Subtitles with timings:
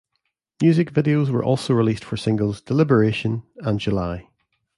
[0.63, 4.27] Music videos were also released for singles "Delibration" and "July".